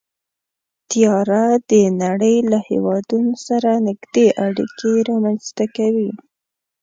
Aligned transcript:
طیاره 0.89 1.43
د 1.69 1.71
نړۍ 2.01 2.35
له 2.51 2.59
هېوادونو 2.69 3.33
سره 3.47 3.69
نږدې 3.87 4.27
اړیکې 4.45 4.91
رامنځته 5.09 5.65
کوي. 5.75 6.11